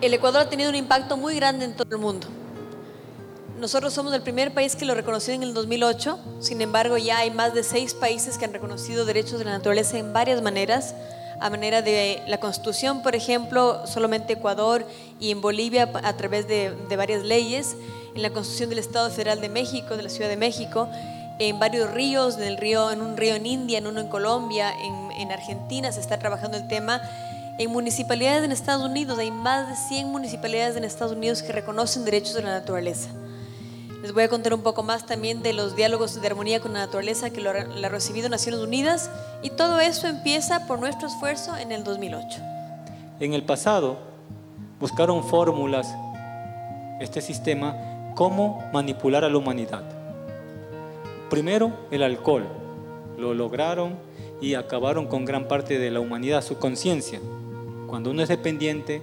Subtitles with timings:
[0.00, 2.26] el Ecuador ha tenido un impacto muy grande en todo el mundo.
[3.58, 7.30] Nosotros somos el primer país que lo reconoció en el 2008, sin embargo ya hay
[7.30, 10.94] más de seis países que han reconocido derechos de la naturaleza en varias maneras,
[11.38, 14.86] a manera de la Constitución, por ejemplo, solamente Ecuador
[15.18, 17.76] y en Bolivia a través de, varias leyes,
[18.14, 20.88] en la Constitución del Estado Federal de México, de la Ciudad de México,
[21.38, 24.72] en varios ríos, en, un río en India, en uno en Colombia,
[25.18, 27.02] en Argentina se está trabajando el tema.
[27.60, 32.06] En municipalidades en Estados Unidos, hay más de 100 municipalidades en Estados Unidos que reconocen
[32.06, 33.10] derechos de la naturaleza.
[34.00, 36.78] Les voy a contar un poco más también de los diálogos de armonía con la
[36.78, 39.10] naturaleza que lo, ha recibido Naciones Unidas
[39.42, 42.40] y todo eso empieza por nuestro esfuerzo en el 2008.
[43.20, 43.98] En el pasado
[44.80, 45.86] buscaron fórmulas,
[46.98, 47.76] este sistema,
[48.14, 49.82] cómo manipular a la humanidad.
[51.28, 52.46] Primero, el alcohol.
[53.18, 53.96] Lo lograron
[54.40, 57.20] y acabaron con gran parte de la humanidad, su conciencia.
[57.90, 59.02] Cuando uno es dependiente,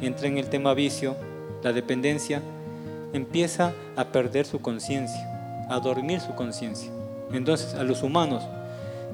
[0.00, 1.14] entra en el tema vicio,
[1.62, 2.40] la dependencia,
[3.12, 6.90] empieza a perder su conciencia, a dormir su conciencia.
[7.34, 8.42] Entonces a los humanos,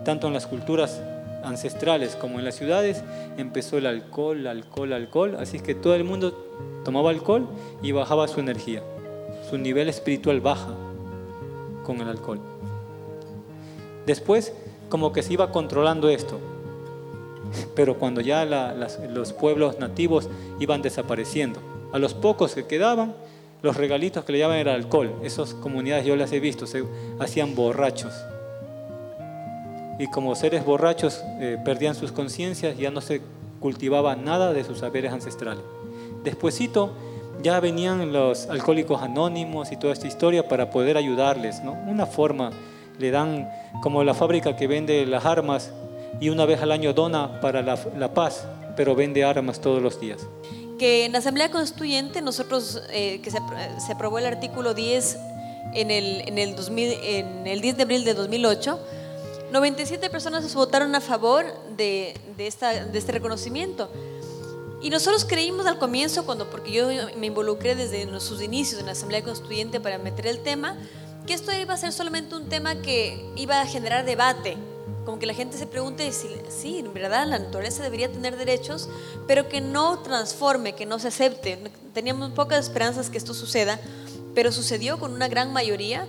[0.04, 1.02] tanto en las culturas
[1.42, 3.02] ancestrales como en las ciudades,
[3.36, 6.32] empezó el alcohol, alcohol, alcohol, así que todo el mundo
[6.84, 7.48] tomaba alcohol
[7.82, 8.80] y bajaba su energía.
[9.50, 10.72] Su nivel espiritual baja
[11.82, 12.38] con el alcohol.
[14.06, 14.52] Después,
[14.88, 16.38] como que se iba controlando esto,
[17.74, 21.60] pero cuando ya los pueblos nativos iban desapareciendo,
[21.92, 23.14] a los pocos que quedaban,
[23.62, 25.12] los regalitos que le llaman era alcohol.
[25.22, 26.84] Esas comunidades yo las he visto, se
[27.18, 28.14] hacían borrachos.
[29.98, 33.20] Y como seres borrachos eh, perdían sus conciencias, ya no se
[33.60, 35.62] cultivaba nada de sus saberes ancestrales.
[36.24, 36.94] Despuésito
[37.42, 41.72] ya venían los alcohólicos anónimos y toda esta historia para poder ayudarles, ¿no?
[41.86, 42.50] Una forma,
[42.98, 43.50] le dan
[43.82, 45.72] como la fábrica que vende las armas
[46.18, 50.00] y una vez al año dona para la, la paz, pero vende armas todos los
[50.00, 50.26] días
[50.78, 53.38] que en la Asamblea Constituyente nosotros, eh, que se,
[53.86, 55.18] se, aprobó el artículo 10
[55.74, 58.80] en el, en, el 2000, en el 10 de abril de 2008,
[59.52, 61.44] 97 personas votaron a favor
[61.76, 63.90] de, de, esta, de este reconocimiento.
[64.80, 68.92] Y nosotros creímos al comienzo, cuando, porque yo me involucré desde sus inicios en la
[68.92, 70.78] Asamblea Constituyente para meter el tema,
[71.26, 74.56] que esto iba a ser solamente un tema que iba a generar debate,
[75.10, 78.88] como que la gente se pregunte si sí, en verdad la naturaleza debería tener derechos,
[79.26, 81.58] pero que no transforme, que no se acepte.
[81.92, 83.80] Teníamos pocas esperanzas que esto suceda,
[84.36, 86.06] pero sucedió con una gran mayoría,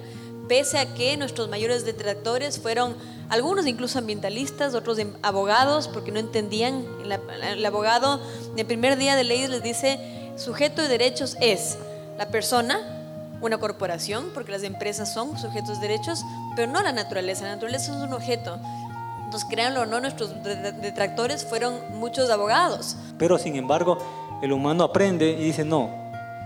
[0.48, 2.96] pese a que nuestros mayores detractores fueron
[3.30, 6.86] algunos incluso ambientalistas, otros abogados, porque no entendían.
[7.04, 8.22] El, abogado
[8.56, 10.00] el primer día de leyes les dice,
[10.38, 11.80] sujeto de derechos es
[12.20, 12.80] la persona,
[13.42, 16.24] una corporación, porque las empresas son sujetos de derechos,
[16.56, 17.46] pero no la naturaleza.
[17.46, 18.60] La naturaleza es un objeto.
[19.32, 22.98] Entonces, créanlo o no, nuestros detractores fueron muchos abogados.
[23.18, 23.98] Pero sin embargo,
[24.42, 25.90] el humano aprende y dice no.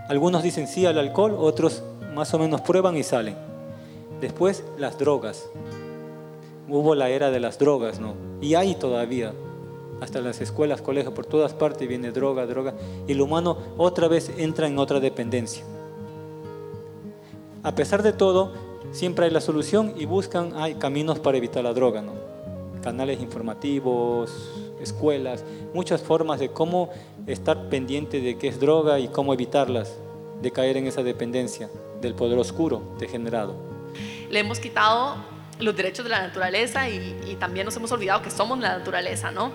[0.08, 1.82] Algunos dicen sí al alcohol, otros
[2.14, 3.36] más o menos prueban y salen.
[4.22, 5.50] Después, las drogas.
[6.70, 8.14] Hubo la era de las drogas, ¿no?
[8.40, 9.34] Y hay todavía.
[10.00, 12.76] Hasta las escuelas, colegios, por todas partes viene droga, droga.
[13.08, 15.64] Y el humano otra vez entra en otra dependencia.
[17.64, 18.52] A pesar de todo,
[18.92, 22.25] siempre hay la solución y buscan, hay caminos para evitar la droga, ¿no?
[22.86, 24.32] Canales informativos,
[24.80, 26.92] escuelas, muchas formas de cómo
[27.26, 29.98] estar pendiente de qué es droga y cómo evitarlas,
[30.40, 31.68] de caer en esa dependencia
[32.00, 33.56] del poder oscuro degenerado.
[34.30, 35.16] Le hemos quitado
[35.60, 39.52] los derechos de la naturaleza y, también nos hemos olvidado que somos la naturaleza, ¿no?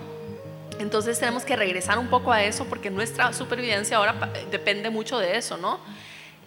[0.79, 5.37] Entonces tenemos que regresar un poco a eso porque nuestra supervivencia ahora depende mucho de
[5.37, 5.79] eso, ¿no?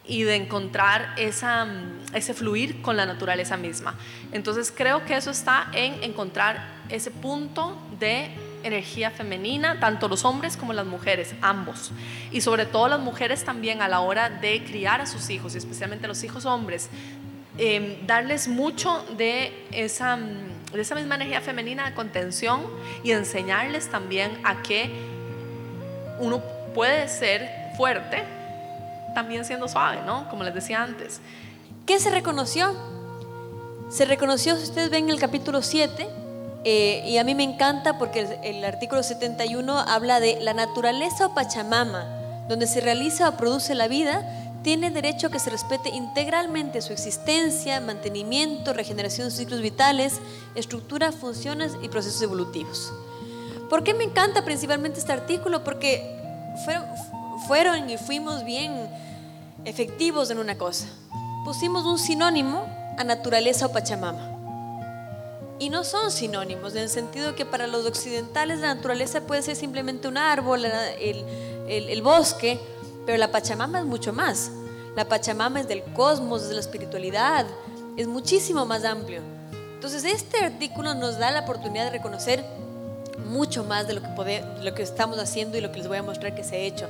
[0.07, 3.95] Y de encontrar mm, ese fluir con la naturaleza misma.
[4.33, 8.31] Entonces creo que eso está en encontrar ese punto de
[8.63, 11.93] energía femenina, tanto los hombres como las mujeres, ambos.
[12.33, 16.07] Y sobre todo las mujeres también a la hora de criar a sus hijos, especialmente
[16.07, 16.89] los hijos hombres,
[17.57, 22.63] em, darles mucho de esa, mm, de esa misma energía femenina de contención
[23.03, 24.91] y enseñarles también a que
[26.19, 26.43] uno
[26.75, 28.34] puede ser fuerte
[29.15, 30.29] también siendo suave, ¿no?
[30.29, 31.21] Como les decía antes.
[31.87, 32.75] ¿Qué se reconoció?
[33.91, 36.09] Se reconoció, si ustedes ven el capítulo 7,
[36.65, 41.27] eh, y a mí me encanta porque el, el, artículo 71 habla de la naturaleza
[41.27, 42.05] o Pachamama,
[42.49, 44.25] donde se realiza o produce la vida,
[44.65, 50.21] tiene derecho a que se respete integralmente su existencia, mantenimiento, regeneración de ciclos vitales,
[50.55, 52.93] estructura, funciones y procesos evolutivos.
[53.69, 55.63] ¿Por qué me encanta principalmente este artículo?
[55.63, 56.19] Porque
[56.65, 56.87] fueron,
[57.47, 58.89] fueron y fuimos bien
[59.65, 60.87] efectivos en una cosa.
[61.45, 62.65] Pusimos un sinónimo
[62.99, 64.31] a naturaleza o Pachamama.
[65.59, 69.57] Y no son sinónimos, en el sentido que para los occidentales la naturaleza puede ser
[69.57, 71.25] simplemente un árbol, el,
[71.69, 72.59] el bosque,
[73.07, 74.51] pero la Pachamama es mucho más.
[74.97, 77.47] La Pachamama es del cosmos, es de la espiritualidad,
[77.97, 79.21] es muchísimo más amplio.
[79.75, 82.45] Entonces este artículo nos da la oportunidad de reconocer
[83.27, 86.03] mucho más de lo que, lo que estamos haciendo y lo que les voy a
[86.03, 86.89] mostrar que se ha hecho.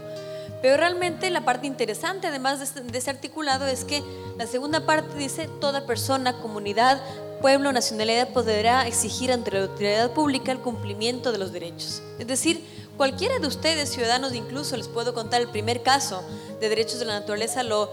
[0.65, 4.03] Pero realmente la parte interesante, además de de este articulado, es que
[4.39, 7.03] la segunda parte dice, toda persona, comunidad,
[7.43, 12.03] pueblo, nacionalidad podrá exigir ante la autoridad pública el cumplimiento de los derechos.
[12.19, 12.65] Es decir,
[12.97, 16.25] cualquiera de ustedes, ciudadanos, incluso les puedo contar el primer caso
[16.63, 17.91] de derechos de la naturaleza, lo,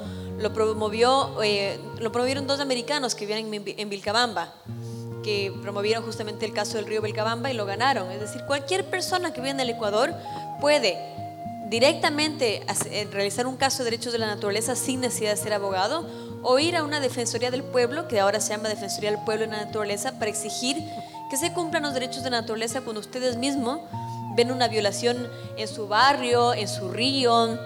[0.54, 4.54] promovió, eh, lo promovieron dos americanos que viven en, Vilcabamba
[5.24, 8.10] que promovieron justamente el caso del río Vilcabamba y lo ganaron.
[8.12, 10.14] Es decir, cualquier persona que vive en el Ecuador
[10.62, 11.21] puede
[11.72, 16.06] directamente eh, realizar un caso de derechos de la naturaleza sin necesidad de ser abogado
[16.44, 19.48] o ir a una defensoría del pueblo, que ahora se llama Defensoría del Pueblo y
[19.48, 20.84] la Naturaleza, para exigir
[21.30, 23.80] que se cumplan los derechos de la naturaleza cuando ustedes mismos
[24.36, 27.58] ven una violación en su barrio, en su río,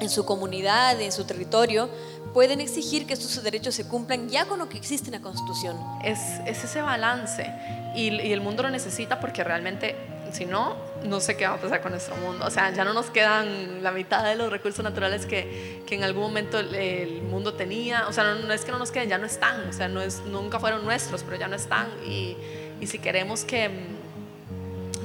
[0.00, 1.88] en su comunidad, en su territorio,
[2.34, 5.78] pueden exigir que estos derechos se cumplan ya con lo que existe en la Constitución.
[6.04, 7.50] es, es ese balance
[7.94, 9.96] y el mundo lo necesita porque realmente
[10.32, 12.44] si no, no sé qué va a pasar con nuestro mundo.
[12.46, 16.04] O sea, ya no nos quedan la mitad de los recursos naturales que, que en
[16.04, 18.08] algún momento el, mundo tenía.
[18.08, 19.68] O sea, no, no es que no nos queden, ya no están.
[19.68, 21.88] O sea, no es, nunca fueron nuestros, pero ya no están.
[22.04, 22.36] Y,
[22.80, 23.70] y si queremos que,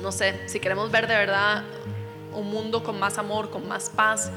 [0.02, 1.64] no sé, si queremos ver de verdad
[2.34, 4.32] un mundo con más amor, con más paz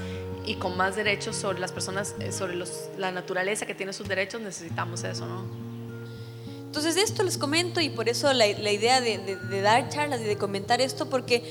[0.45, 4.09] y con más derechos sobre las personas, eh, sobre los, la naturaleza que tiene sus
[4.09, 5.64] derechos, necesitamos eso, ¿no?
[6.77, 10.21] Entonces esto les comento y por eso la, la idea de, de- de dar charlas
[10.21, 11.45] y de comentar esto, porque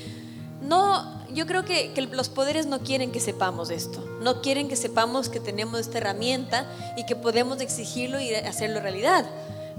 [0.62, 4.75] no, yo creo que, que los poderes no quieren que sepamos esto, no quieren que
[4.75, 6.66] sepamos que tenemos esta herramienta
[6.98, 9.25] y que podemos exigirlo y hacerlo realidad.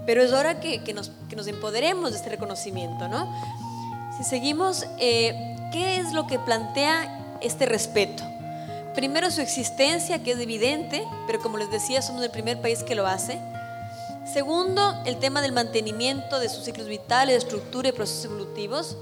[0.06, 3.30] Pero es hora que, que nos, que nos empoderemos de este reconocimiento, ¿no?
[4.16, 8.22] Si seguimos, eh, ¿qué es lo que plantea este respeto?
[8.94, 12.94] Primero su existencia, que es evidente, pero como les decía, somos el primer país que
[12.94, 13.38] lo hace.
[14.34, 18.96] Segundo, el tema del mantenimiento de sus ciclos vitales, estructura y procesos evolutivos.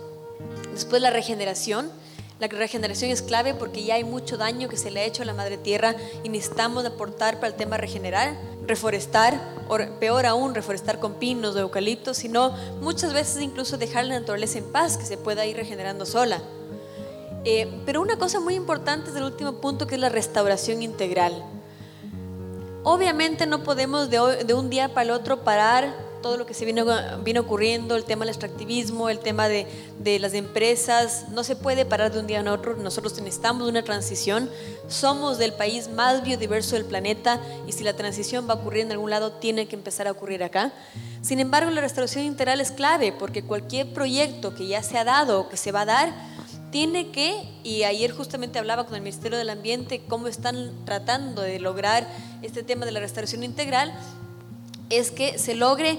[0.74, 1.90] Después la regeneración.
[2.38, 5.24] La regeneración es clave porque ya hay mucho daño que se le ha hecho a
[5.24, 8.36] la madre tierra y necesitamos aportar para el tema regenerar,
[8.66, 9.40] reforestar,
[9.70, 14.58] o peor aún, reforestar con pinos o eucaliptos, sino muchas veces incluso dejar la naturaleza
[14.58, 16.42] en paz, que se pueda ir regenerando sola.
[17.46, 21.42] Eh, pero una cosa muy importante es el último punto, que es la restauración integral.
[22.84, 26.84] Obviamente no podemos de, un día para el otro parar todo lo que se vino,
[27.24, 29.66] vino ocurriendo, el tema del extractivismo, el tema de,
[29.98, 33.82] de las empresas, no se puede parar de un día a otro, nosotros necesitamos una
[33.82, 34.48] transición,
[34.86, 38.92] somos del país más biodiverso del planeta y si la transición va a ocurrir en
[38.92, 40.72] algún lado, tiene que empezar a ocurrir acá.
[41.22, 45.40] Sin embargo, la restauración integral es clave porque cualquier proyecto que ya se ha dado
[45.40, 46.14] o que se va a dar,
[46.72, 51.60] tiene que, y ayer justamente hablaba con el Ministerio del Ambiente, cómo están tratando de
[51.60, 52.08] lograr
[52.40, 53.92] este tema de la restauración integral,
[54.88, 55.98] es que se logre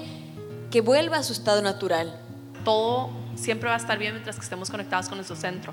[0.70, 2.20] que vuelva a su estado natural.
[2.64, 5.72] todo siempre va a estar bien mientras que estemos conectados con nuestro centro.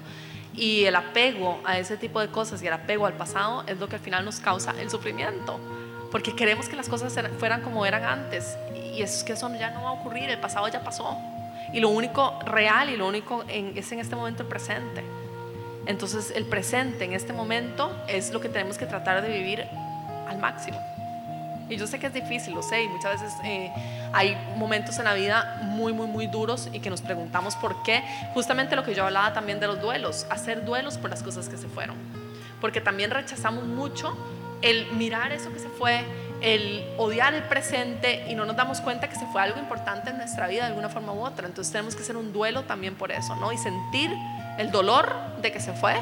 [0.54, 3.88] Y el apego a ese tipo de cosas y el apego al pasado es lo
[3.88, 5.60] que al final nos causa el sufrimiento.
[6.12, 8.56] Porque queremos que las cosas fueran como eran antes.
[8.94, 11.18] Y es que eso ya no va a ocurrir, el pasado ya pasó.
[11.74, 15.04] Y lo único real y lo único es en este momento el presente.
[15.86, 19.66] Entonces el presente en este momento es lo que tenemos que tratar de vivir
[20.28, 20.80] al máximo.
[21.70, 23.72] Y yo sé que es difícil, lo sé, y muchas veces eh,
[24.12, 28.04] hay momentos en la vida muy, muy, muy duros y que nos preguntamos por qué.
[28.34, 31.56] Justamente lo que yo hablaba también de los duelos, hacer duelos por las cosas que
[31.56, 31.96] se fueron.
[32.60, 34.18] Porque también rechazamos mucho
[34.62, 36.04] el mirar eso que se fue,
[36.42, 40.18] el odiar el presente y no nos damos cuenta que se fue algo importante en
[40.18, 41.48] nuestra vida de alguna forma u otra.
[41.48, 43.52] Entonces tenemos que hacer un duelo también por eso, ¿no?
[43.52, 44.12] Y sentir
[44.58, 45.96] el dolor de que se fue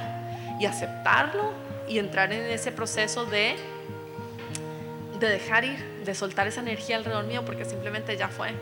[0.59, 1.51] y aceptarlo
[1.87, 3.57] y entrar en ese proceso de
[5.19, 8.53] de dejar ir, de soltar esa energía alrededor mío porque simplemente ya fue.